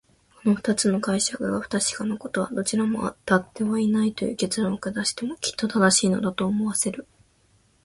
[0.41, 7.05] この二つの解釈が不確かなことは、どちらもあたってはいないという結論を下してもきっと正しいのだ、と思わせる。